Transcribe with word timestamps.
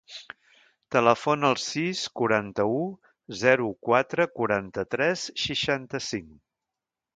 Telefona 0.95 1.51
al 1.53 1.59
sis, 1.63 2.01
quaranta-u, 2.21 2.79
zero, 3.43 3.69
quatre, 3.89 4.27
quaranta-tres, 4.41 5.29
seixanta-cinc. 5.47 6.37